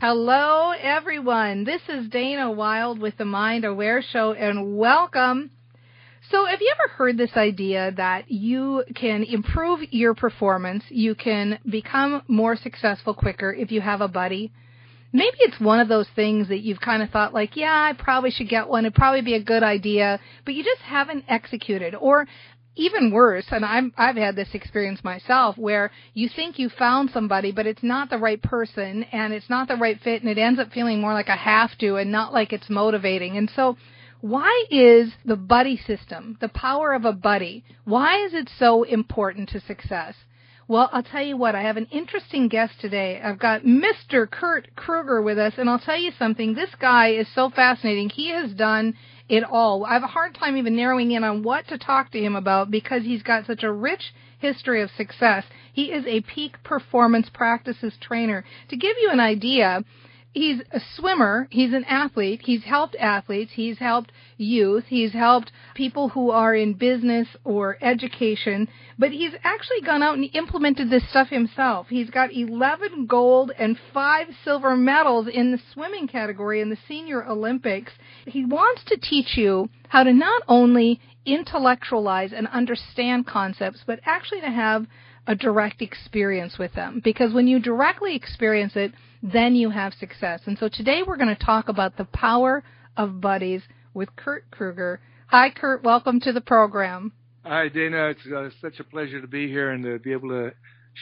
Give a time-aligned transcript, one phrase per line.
[0.00, 1.64] Hello, everyone.
[1.64, 5.50] This is Dana Wilde with the Mind Aware Show, and welcome.
[6.30, 11.58] So, have you ever heard this idea that you can improve your performance, you can
[11.68, 14.50] become more successful quicker if you have a buddy?
[15.12, 18.30] Maybe it's one of those things that you've kind of thought like, yeah, I probably
[18.30, 18.86] should get one.
[18.86, 21.94] It'd probably be a good idea, but you just haven't executed.
[21.94, 22.26] Or
[22.76, 27.52] even worse, and I'm, I've had this experience myself, where you think you found somebody,
[27.52, 30.60] but it's not the right person, and it's not the right fit, and it ends
[30.60, 33.36] up feeling more like a have to, and not like it's motivating.
[33.36, 33.76] And so,
[34.20, 39.48] why is the buddy system, the power of a buddy, why is it so important
[39.50, 40.14] to success?
[40.68, 43.20] Well, I'll tell you what, I have an interesting guest today.
[43.20, 44.30] I've got Mr.
[44.30, 46.54] Kurt Kruger with us, and I'll tell you something.
[46.54, 48.08] This guy is so fascinating.
[48.08, 48.94] He has done
[49.30, 49.84] it all.
[49.84, 52.70] I have a hard time even narrowing in on what to talk to him about
[52.70, 55.44] because he's got such a rich history of success.
[55.72, 58.44] He is a peak performance practices trainer.
[58.70, 59.84] To give you an idea,
[60.32, 66.10] he's a swimmer, he's an athlete, he's helped athletes, he's helped youth, he's helped people
[66.10, 68.68] who are in business or education,
[68.98, 71.86] but he's actually gone out and implemented this stuff himself.
[71.88, 77.26] He's got 11 gold and 5 silver medals in the swimming category in the Senior
[77.26, 77.92] Olympics.
[78.26, 84.40] He wants to teach you how to not only intellectualize and understand concepts, but actually
[84.40, 84.86] to have
[85.26, 87.00] a direct experience with them.
[87.02, 88.92] Because when you directly experience it,
[89.22, 90.40] then you have success.
[90.46, 92.62] And so today we're going to talk about the power
[92.96, 93.62] of buddies
[93.94, 95.00] with Kurt Kruger.
[95.26, 95.84] Hi, Kurt.
[95.84, 97.12] Welcome to the program.
[97.44, 98.08] Hi, Dana.
[98.08, 100.52] It's uh, such a pleasure to be here and to be able to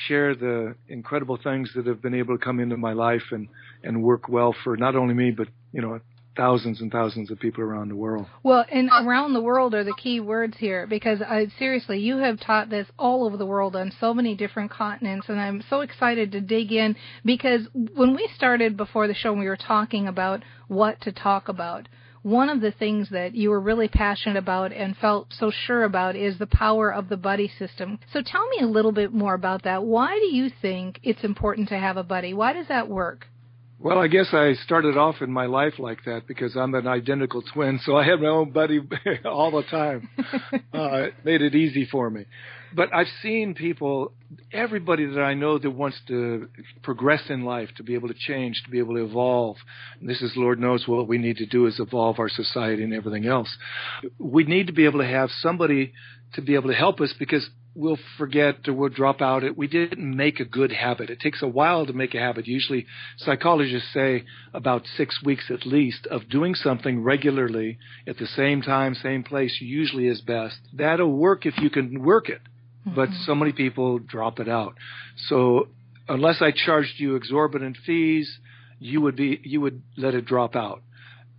[0.07, 3.49] share the incredible things that have been able to come into my life and,
[3.83, 6.01] and work well for not only me, but, you know,
[6.39, 8.27] thousands and thousands of people around the world.
[8.43, 12.41] Well, and around the world are the key words here because I, seriously, you have
[12.41, 16.33] taught this all over the world on so many different continents, and I'm so excited
[16.33, 21.01] to dig in because when we started before the show, we were talking about what
[21.03, 21.89] to talk about.
[22.23, 26.15] One of the things that you were really passionate about and felt so sure about
[26.15, 27.99] is the power of the buddy system.
[28.13, 29.85] So tell me a little bit more about that.
[29.85, 32.33] Why do you think it's important to have a buddy?
[32.33, 33.27] Why does that work?
[33.81, 37.43] Well, I guess I started off in my life like that because I'm an identical
[37.43, 38.81] twin, so I had my own buddy
[39.25, 40.09] all the time.
[40.75, 42.25] uh, it made it easy for me.
[42.75, 44.13] But I've seen people,
[44.53, 46.49] everybody that I know that wants to
[46.83, 49.57] progress in life, to be able to change, to be able to evolve.
[50.01, 52.93] And this is, Lord knows, what we need to do is evolve our society and
[52.93, 53.57] everything else.
[54.19, 55.93] We need to be able to have somebody
[56.35, 59.45] to be able to help us because we'll forget or we'll drop out.
[59.45, 61.11] It we didn't make a good habit.
[61.11, 62.47] It takes a while to make a habit.
[62.47, 68.61] Usually, psychologists say about six weeks at least of doing something regularly at the same
[68.61, 70.59] time, same place, usually is best.
[70.73, 72.43] That'll work if you can work it.
[72.87, 72.97] Mm-hmm.
[72.97, 74.75] But so many people drop it out.
[75.29, 75.69] So
[76.09, 78.39] unless I charged you exorbitant fees,
[78.81, 80.83] you would be you would let it drop out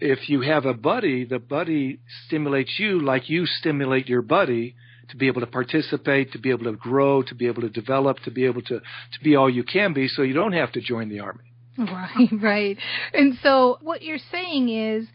[0.01, 4.75] if you have a buddy, the buddy stimulates you like you stimulate your buddy,
[5.09, 8.19] to be able to participate, to be able to grow, to be able to develop,
[8.19, 10.81] to be able to, to be all you can be so you don't have to
[10.81, 11.43] join the army.
[11.77, 12.77] Right, right.
[13.13, 15.07] And so what you're saying is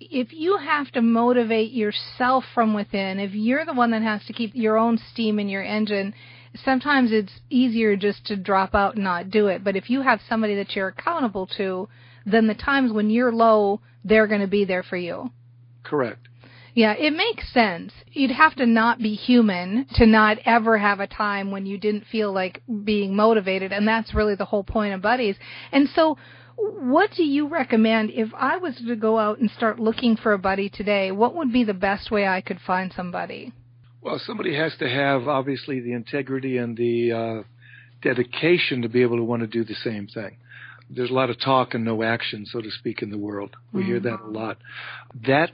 [0.00, 4.32] if you have to motivate yourself from within, if you're the one that has to
[4.32, 6.14] keep your own steam in your engine,
[6.64, 9.64] sometimes it's easier just to drop out and not do it.
[9.64, 11.88] But if you have somebody that you're accountable to,
[12.24, 15.30] then the times when you're low, they're going to be there for you.
[15.82, 16.28] Correct.
[16.76, 17.90] Yeah, it makes sense.
[18.12, 22.04] You'd have to not be human to not ever have a time when you didn't
[22.12, 25.36] feel like being motivated, and that's really the whole point of buddies.
[25.72, 26.18] And so,
[26.54, 30.38] what do you recommend if I was to go out and start looking for a
[30.38, 31.12] buddy today?
[31.12, 33.54] What would be the best way I could find somebody?
[34.02, 37.42] Well, somebody has to have obviously the integrity and the uh,
[38.02, 40.36] dedication to be able to want to do the same thing.
[40.90, 43.56] There's a lot of talk and no action, so to speak, in the world.
[43.72, 43.90] We mm-hmm.
[43.90, 44.58] hear that a lot.
[45.26, 45.52] That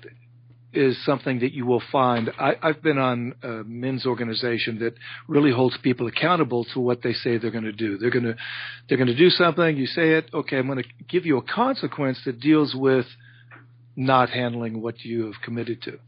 [0.73, 2.31] is something that you will find.
[2.39, 4.95] I, have been on a men's organization that
[5.29, 7.99] really holds people accountable to what they say they're going to do.
[7.99, 8.37] They're going to
[8.89, 9.77] they're going to do something.
[9.77, 10.31] You say it.
[10.33, 13.07] Okay, I'm going to give you a consequence that deals with
[13.97, 15.99] not handling what you have committed to.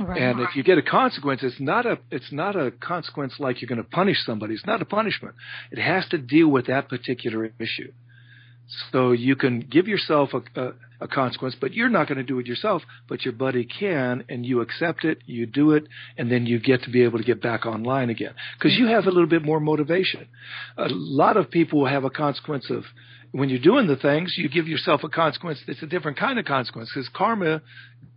[0.00, 0.22] Right.
[0.22, 3.68] And if you get a consequence, it's not a it's not a consequence like you're
[3.68, 4.54] going to punish somebody.
[4.54, 5.34] It's not a punishment.
[5.70, 7.92] It has to deal with that particular issue.
[8.92, 10.72] So you can give yourself a, a,
[11.02, 14.46] a consequence, but you're not going to do it yourself, but your buddy can, and
[14.46, 15.86] you accept it, you do it,
[16.16, 18.34] and then you get to be able to get back online again.
[18.58, 20.26] Because you have a little bit more motivation.
[20.76, 22.84] A lot of people will have a consequence of
[23.32, 26.44] when you're doing the things, you give yourself a consequence that's a different kind of
[26.44, 27.62] consequence because karma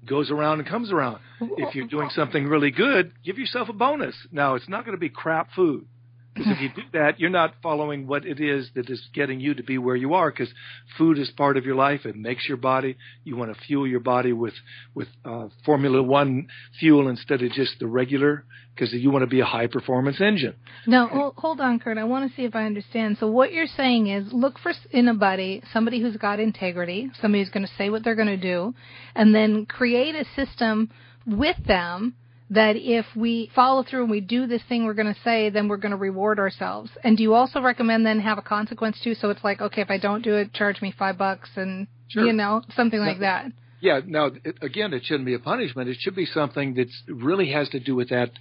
[0.06, 1.20] goes around and comes around.
[1.40, 4.16] If you're doing something really good, give yourself a bonus.
[4.32, 5.88] Now, it's not going to be crap food.
[6.36, 9.54] Because if you do that, you're not following what it is that is getting you
[9.54, 10.30] to be where you are.
[10.30, 10.50] Because
[10.98, 12.98] food is part of your life; it makes your body.
[13.24, 14.54] You want to fuel your body with
[14.94, 16.48] with uh, Formula One
[16.78, 18.44] fuel instead of just the regular.
[18.74, 20.54] Because you want to be a high performance engine.
[20.86, 21.98] Now, hold, hold on, Kurt.
[21.98, 23.16] I want to see if I understand.
[23.22, 27.42] So what you're saying is, look for in a buddy somebody who's got integrity, somebody
[27.42, 28.76] who's going to say what they're going to do,
[29.16, 30.92] and then create a system
[31.26, 32.16] with them
[32.50, 35.68] that if we follow through and we do this thing we're going to say, then
[35.68, 36.92] we're going to reward ourselves.
[37.04, 39.16] And do you also recommend then have a consequence too?
[39.16, 42.26] So it's like, okay, if I don't do it, charge me five bucks and, sure.
[42.26, 43.52] you know, something like that.
[43.82, 44.02] Yeah.
[44.06, 45.90] Now, it, again, it shouldn't be a punishment.
[45.90, 48.32] It should be something that really has to do with that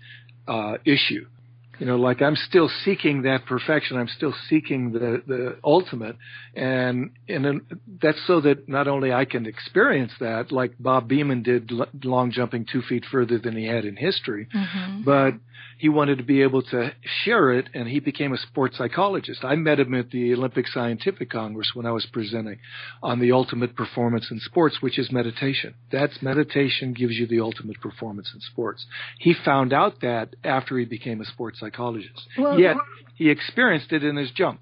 [0.47, 1.27] uh, issue
[1.79, 3.97] you know, like I'm still seeking that perfection.
[3.97, 6.17] I'm still seeking the the ultimate,
[6.55, 7.63] and and
[8.01, 11.71] that's so that not only I can experience that, like Bob Beamon did,
[12.05, 15.03] long jumping two feet further than he had in history, mm-hmm.
[15.03, 15.35] but
[15.79, 16.93] he wanted to be able to
[17.25, 19.45] share it, and he became a sports psychologist.
[19.45, 22.59] I met him at the Olympic Scientific Congress when I was presenting
[23.03, 25.75] on the ultimate performance in sports, which is meditation.
[25.91, 28.87] That's meditation gives you the ultimate performance in sports.
[29.19, 32.29] He found out that after he became a sports psychologist.
[32.39, 32.77] Well, Yet
[33.17, 34.61] he experienced it in his jump.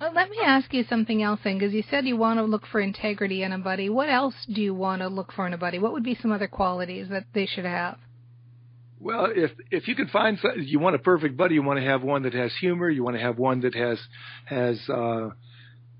[0.00, 2.66] Well, let me ask you something else then, because you said you want to look
[2.66, 3.90] for integrity in a buddy.
[3.90, 5.78] What else do you want to look for in a buddy?
[5.78, 7.98] What would be some other qualities that they should have?
[9.00, 12.02] Well, if if you can find you want a perfect buddy, you want to have
[12.02, 12.90] one that has humor.
[12.90, 13.98] You want to have one that has
[14.44, 15.30] has uh,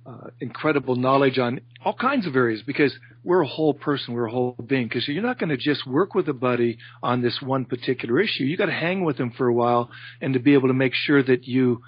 [0.07, 2.95] uh, incredible knowledge on all kinds of areas because
[3.25, 4.87] we're a whole person, we're a whole being.
[4.87, 8.45] Because you're not going to just work with a buddy on this one particular issue.
[8.45, 10.93] You got to hang with him for a while and to be able to make
[10.95, 11.83] sure that you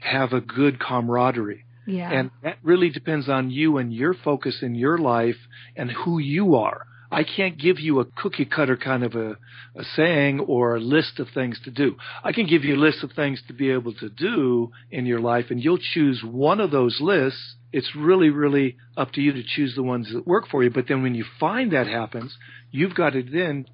[0.00, 1.64] have a good camaraderie.
[1.86, 2.10] Yeah.
[2.10, 5.36] And that really depends on you and your focus in your life
[5.76, 6.86] and who you are.
[7.14, 9.36] I can't give you a cookie cutter kind of a,
[9.76, 11.96] a saying or a list of things to do.
[12.24, 15.20] I can give you a list of things to be able to do in your
[15.20, 17.54] life, and you'll choose one of those lists.
[17.72, 20.70] It's really, really up to you to choose the ones that work for you.
[20.70, 22.36] But then when you find that happens,
[22.72, 23.66] you've got to then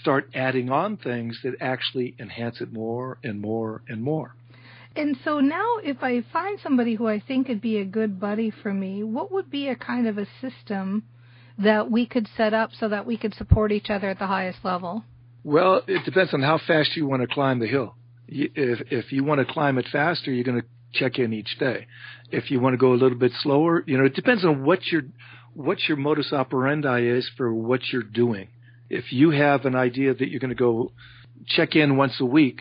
[0.00, 4.34] start adding on things that actually enhance it more and more and more.
[4.96, 8.50] And so now, if I find somebody who I think would be a good buddy
[8.50, 11.04] for me, what would be a kind of a system
[11.58, 14.58] that we could set up so that we could support each other at the highest
[14.64, 15.04] level?
[15.44, 17.94] Well, it depends on how fast you want to climb the hill.
[18.28, 21.86] If if you want to climb it faster, you're going to check in each day.
[22.30, 24.86] If you want to go a little bit slower, you know, it depends on what
[24.86, 25.02] your
[25.54, 28.48] what your modus operandi is for what you're doing.
[28.90, 30.92] If you have an idea that you're going to go
[31.46, 32.60] check in once a week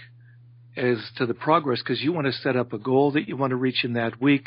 [0.76, 3.52] as to the progress because you want to set up a goal that you want
[3.52, 4.46] to reach in that week,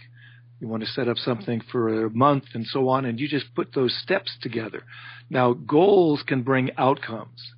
[0.60, 3.54] you want to set up something for a month and so on, and you just
[3.54, 4.82] put those steps together.
[5.30, 7.52] Now, goals can bring outcomes.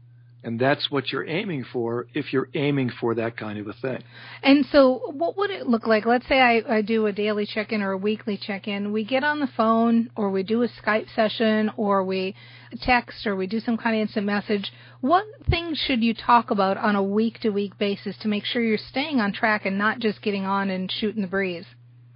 [0.45, 4.03] And that's what you're aiming for if you're aiming for that kind of a thing.
[4.43, 6.05] And so, what would it look like?
[6.05, 8.93] Let's say I, I do a daily check in or a weekly check in.
[8.93, 12.35] We get on the phone, or we do a Skype session, or we
[12.81, 14.73] text, or we do some kind of instant message.
[15.01, 18.65] What things should you talk about on a week to week basis to make sure
[18.65, 21.67] you're staying on track and not just getting on and shooting the breeze?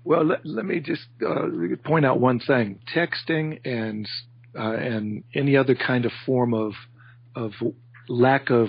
[0.06, 1.48] Well, let, let me just uh,
[1.84, 4.08] point out one thing: texting and
[4.56, 6.75] uh, and any other kind of form of
[7.34, 7.50] of
[8.08, 8.68] lack of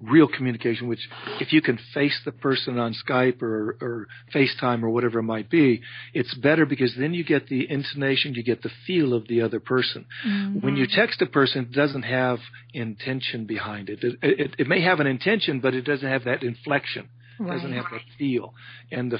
[0.00, 1.08] real communication, which
[1.40, 5.50] if you can face the person on Skype or, or FaceTime or whatever it might
[5.50, 5.82] be,
[6.14, 9.58] it's better because then you get the intonation, you get the feel of the other
[9.58, 10.06] person.
[10.24, 10.60] Mm-hmm.
[10.64, 12.38] When you text a person, it doesn't have
[12.72, 14.04] intention behind it.
[14.04, 14.54] It, it.
[14.56, 17.08] it, may have an intention, but it doesn't have that inflection.
[17.40, 17.56] Right.
[17.56, 18.54] Doesn't have that feel.
[18.92, 19.18] And the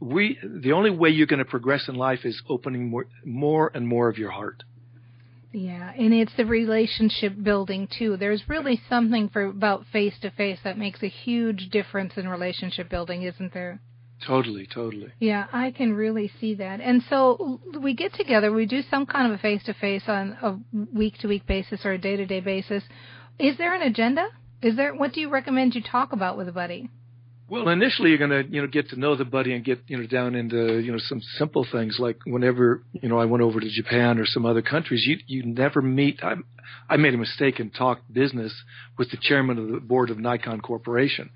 [0.00, 3.86] we the only way you're going to progress in life is opening more more and
[3.86, 4.62] more of your heart.
[5.52, 8.16] Yeah, and it's the relationship building too.
[8.16, 12.88] There's really something for about face to face that makes a huge difference in relationship
[12.88, 13.80] building, isn't there?
[14.26, 15.12] Totally, totally.
[15.18, 16.80] Yeah, I can really see that.
[16.80, 20.36] And so we get together, we do some kind of a face to face on
[20.40, 20.56] a
[20.96, 22.84] week to week basis or a day to day basis.
[23.38, 24.28] Is there an agenda?
[24.62, 26.88] Is there what do you recommend you talk about with a buddy?
[27.52, 29.98] Well, initially you're going to, you know, get to know the buddy and get, you
[29.98, 33.60] know, down into, you know, some simple things like whenever, you know, I went over
[33.60, 36.20] to Japan or some other countries, you you never meet.
[36.22, 36.36] I
[36.88, 38.54] I made a mistake and talked business
[38.96, 41.28] with the chairman of the board of Nikon Corporation,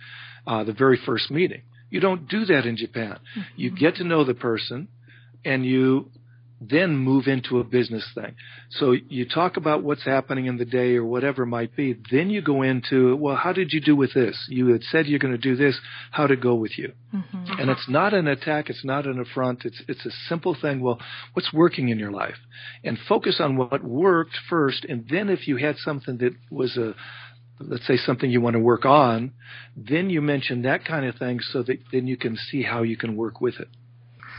[0.46, 1.60] uh, the very first meeting.
[1.90, 3.18] You don't do that in Japan.
[3.18, 3.40] Mm-hmm.
[3.56, 4.88] You get to know the person,
[5.44, 6.10] and you
[6.60, 8.34] then move into a business thing.
[8.70, 11.96] So you talk about what's happening in the day or whatever it might be.
[12.10, 14.46] Then you go into, well, how did you do with this?
[14.48, 15.78] You had said you're going to do this.
[16.10, 16.92] How to go with you?
[17.14, 17.60] Mm-hmm.
[17.60, 18.70] And it's not an attack.
[18.70, 19.64] It's not an affront.
[19.64, 20.80] It's, it's a simple thing.
[20.80, 20.98] Well,
[21.34, 22.38] what's working in your life?
[22.82, 24.86] And focus on what worked first.
[24.88, 26.94] And then if you had something that was a,
[27.60, 29.32] let's say something you want to work on,
[29.76, 32.96] then you mention that kind of thing so that then you can see how you
[32.96, 33.68] can work with it.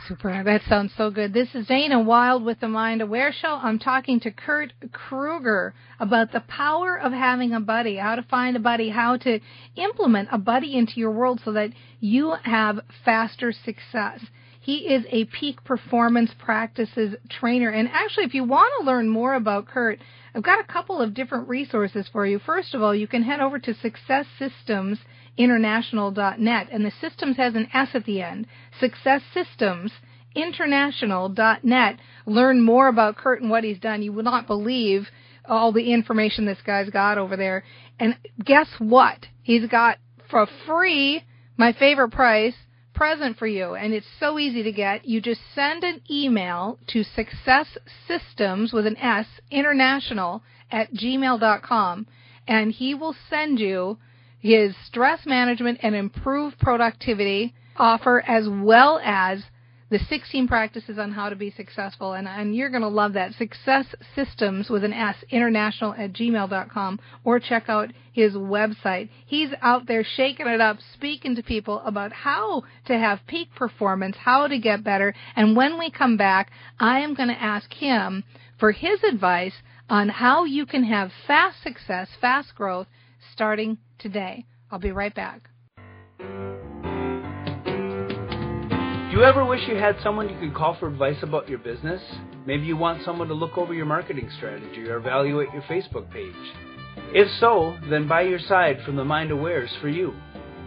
[0.07, 0.41] Super.
[0.41, 1.33] That sounds so good.
[1.33, 3.59] This is Dana Wilde with the Mind Aware Show.
[3.61, 8.55] I'm talking to Kurt Kruger about the power of having a buddy, how to find
[8.55, 9.39] a buddy, how to
[9.75, 14.21] implement a buddy into your world so that you have faster success.
[14.67, 17.69] He is a peak performance practices trainer.
[17.69, 19.97] And actually, if you want to learn more about Kurt,
[20.35, 22.37] I've got a couple of different resources for you.
[22.37, 24.99] First of all, you can head over to Success Systems
[25.37, 28.45] international.net, and the systems has an S at the end.
[28.77, 29.93] Success Systems
[30.35, 31.99] international.net.
[32.25, 34.01] Learn more about Kurt and what he's done.
[34.01, 35.07] You will not believe
[35.47, 37.63] all the information this guy's got over there.
[38.01, 39.27] And guess what?
[39.43, 39.97] He's got
[40.29, 41.23] for free
[41.55, 42.53] my favorite price
[42.97, 43.75] present for you.
[43.75, 45.05] And it's so easy to get.
[45.05, 47.77] You just send an email to success
[48.07, 52.07] systems with an S international at gmail.com
[52.47, 53.97] and he will send you
[54.39, 59.43] his stress management and improved productivity offer as well as
[59.89, 63.33] the 16 practices on how to be successful and, and you're going to love that
[63.33, 69.87] success systems with an s international at gmail.com or check out his website he's out
[69.87, 74.59] there shaking it up speaking to people about how to have peak performance how to
[74.59, 78.23] get better and when we come back i am going to ask him
[78.59, 79.53] for his advice
[79.89, 82.87] on how you can have fast success fast growth
[83.31, 84.45] starting today.
[84.71, 85.49] I'll be right back.
[89.17, 91.99] Do you ever wish you had someone you could call for advice about your business?
[92.45, 96.35] Maybe you want someone to look over your marketing strategy or evaluate your Facebook page.
[97.15, 100.13] If so, then By Your Side from the Mind Aware is for you.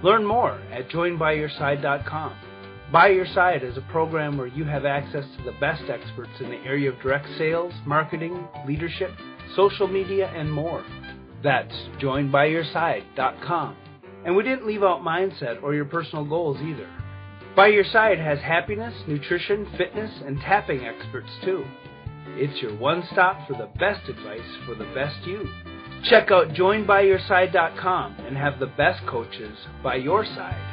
[0.02, 2.34] Learn more at joinbyyourside.com.
[2.92, 6.50] By Your Side is a program where you have access to the best experts in
[6.50, 9.12] the area of direct sales, marketing, leadership,
[9.54, 10.84] social media, and more.
[11.44, 13.76] That's joinbyyourside.com.
[14.26, 16.90] And we didn't leave out mindset or your personal goals either.
[17.60, 21.62] By Your Side has happiness, nutrition, fitness, and tapping experts too.
[22.28, 25.46] It's your one stop for the best advice for the best you.
[26.04, 30.69] Check out joinbyyourside.com and have the best coaches by your side.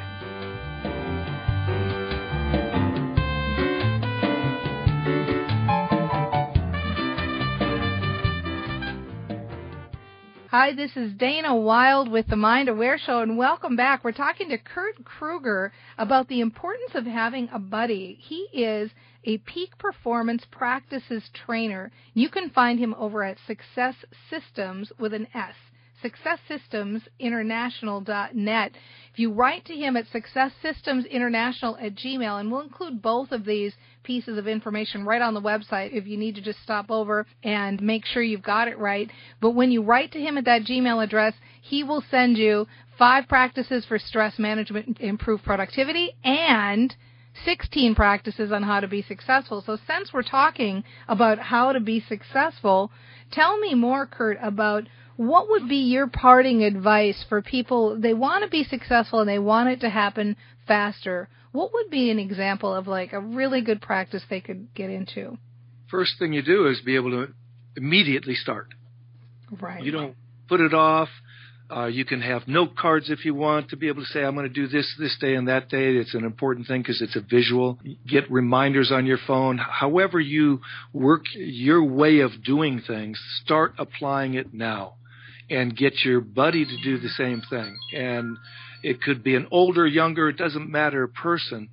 [10.60, 14.02] Hi, this is Dana Wilde with the Mind Aware Show, and welcome back.
[14.02, 18.18] We're talking to Kurt Kruger about the importance of having a buddy.
[18.20, 18.90] He is
[19.22, 21.92] a peak performance practices trainer.
[22.12, 23.94] You can find him over at Success
[24.28, 25.54] Systems with an S
[26.02, 28.72] successsystemsinternational.net.
[29.12, 33.74] If you write to him at successsystemsinternational at gmail, and we'll include both of these
[34.02, 37.82] pieces of information right on the website if you need to just stop over and
[37.82, 39.10] make sure you've got it right.
[39.40, 42.66] But when you write to him at that Gmail address, he will send you
[42.98, 46.96] five practices for stress management, improve productivity, and
[47.44, 49.62] 16 practices on how to be successful.
[49.64, 52.90] So since we're talking about how to be successful,
[53.30, 54.84] tell me more, Kurt, about
[55.18, 58.00] what would be your parting advice for people?
[58.00, 60.36] They want to be successful and they want it to happen
[60.68, 61.28] faster.
[61.50, 65.36] What would be an example of like a really good practice they could get into?
[65.90, 67.32] First thing you do is be able to
[67.76, 68.68] immediately start.
[69.60, 69.82] Right.
[69.82, 70.14] You don't
[70.48, 71.08] put it off.
[71.68, 74.36] Uh, you can have note cards if you want to be able to say, I'm
[74.36, 75.96] going to do this this day and that day.
[75.96, 77.80] It's an important thing because it's a visual.
[78.06, 79.58] Get reminders on your phone.
[79.58, 80.60] However, you
[80.92, 84.94] work your way of doing things, start applying it now
[85.50, 87.76] and get your buddy to do the same thing.
[87.94, 88.36] And
[88.82, 91.68] it could be an older, younger, it doesn't matter person.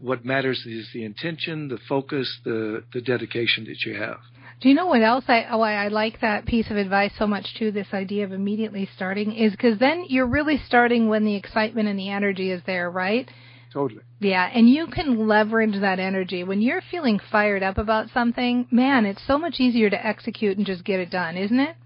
[0.00, 4.18] What matters is the intention, the focus, the, the dedication that you have.
[4.60, 7.26] Do you know what else I oh, why I like that piece of advice so
[7.26, 7.70] much too?
[7.70, 11.98] This idea of immediately starting is because then you're really starting when the excitement and
[11.98, 13.26] the energy is there, right?
[13.72, 14.02] Totally.
[14.18, 18.66] Yeah, and you can leverage that energy when you're feeling fired up about something.
[18.70, 21.76] Man, it's so much easier to execute and just get it done, isn't it?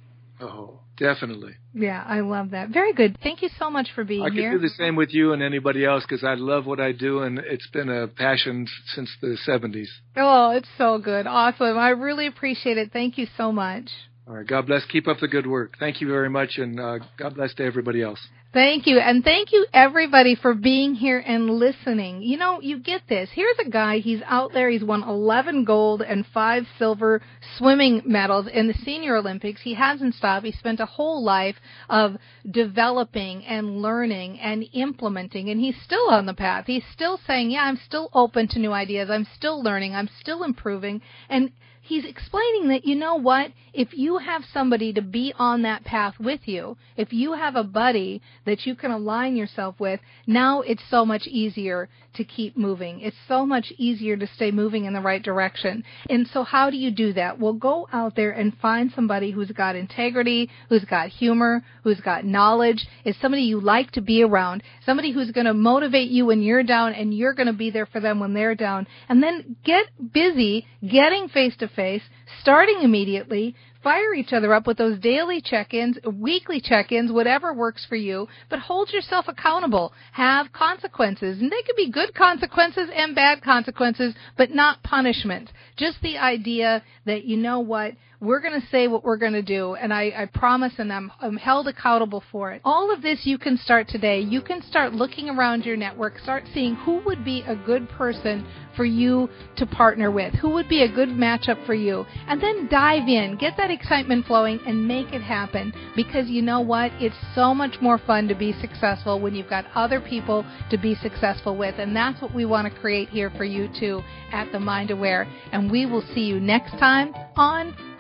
[0.41, 1.55] Oh, Definitely.
[1.75, 2.69] Yeah, I love that.
[2.69, 3.19] Very good.
[3.23, 4.49] Thank you so much for being here.
[4.49, 6.93] I could do the same with you and anybody else because I love what I
[6.93, 9.89] do and it's been a passion since the 70s.
[10.17, 11.27] Oh, it's so good.
[11.27, 11.77] Awesome.
[11.77, 12.93] I really appreciate it.
[12.93, 13.91] Thank you so much.
[14.27, 14.47] All right.
[14.47, 14.85] God bless.
[14.87, 15.77] Keep up the good work.
[15.79, 18.19] Thank you very much and uh, God bless to everybody else.
[18.55, 19.01] Thank you.
[19.01, 22.23] And thank you everybody for being here and listening.
[22.23, 23.29] You know, you get this.
[23.35, 27.21] Here's a guy, he's out there, he's won 11 gold and 5 silver
[27.59, 29.61] swimming medals in the senior Olympics.
[29.63, 30.47] He hasn't stopped.
[30.47, 31.57] He spent a whole life
[31.91, 32.17] of
[32.49, 36.67] developing and learning and implementing and he's still on the path.
[36.67, 39.11] He's still saying, yeah, I'm still open to new ideas.
[39.11, 39.97] I'm still learning.
[39.97, 41.03] I'm still improving.
[41.29, 41.51] And
[41.85, 46.15] he's explaining that you know what if you have somebody to be on that path
[46.19, 50.83] with you if you have a buddy that you can align yourself with now it's
[50.91, 53.01] so much easier to keep moving.
[53.01, 55.85] It's so much easier to stay moving in the right direction.
[56.09, 57.39] And so how do you do that?
[57.39, 62.25] Well go out there and find somebody who's got integrity who's got humor who's got
[62.25, 62.87] knowledge.
[63.05, 64.63] Is somebody you like to be around.
[64.85, 67.87] Somebody who's going to motivate you when you're down and you're going to be there
[67.87, 68.87] for them when they're down.
[69.09, 72.03] And then get busy getting face to face,
[72.41, 77.97] starting immediately, fire each other up with those daily check-ins, weekly check-ins, whatever works for
[77.97, 79.93] you, but hold yourself accountable.
[80.13, 85.51] Have consequences, and they could be good consequences and bad consequences, but not punishment.
[85.77, 87.93] Just the idea that you know what,
[88.25, 91.13] we're going to say what we're going to do, and I, I promise, and I'm,
[91.21, 92.61] I'm held accountable for it.
[92.65, 94.21] All of this you can start today.
[94.21, 98.47] You can start looking around your network, start seeing who would be a good person
[98.77, 102.69] for you to partner with, who would be a good matchup for you, and then
[102.69, 105.73] dive in, get that excitement flowing, and make it happen.
[105.95, 106.91] Because you know what?
[106.95, 110.95] It's so much more fun to be successful when you've got other people to be
[110.97, 114.59] successful with, and that's what we want to create here for you too at the
[114.59, 115.29] Mind Aware.
[115.53, 117.94] And we will see you next time on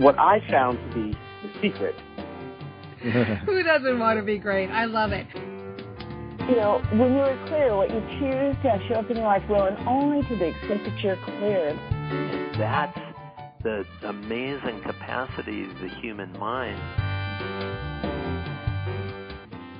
[0.00, 1.94] What I found to be the secret.
[3.46, 4.68] Who doesn't want to be great?
[4.70, 5.26] I love it
[6.50, 9.42] you know, when you are clear, what you choose to show up in your life
[9.48, 11.78] will, and only to the extent that you're clear.
[12.58, 12.98] That's
[13.62, 16.80] the amazing capacity of the human mind.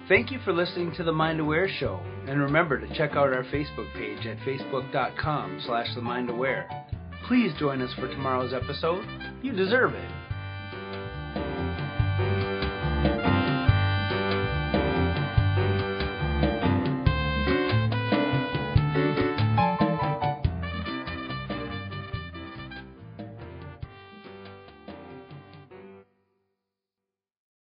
[0.08, 3.44] Thank you for listening to the Mind Aware Show, and remember to check out our
[3.44, 5.60] Facebook page at facebook.com
[7.30, 9.06] Please join us for tomorrow's episode.
[9.40, 10.19] You deserve it.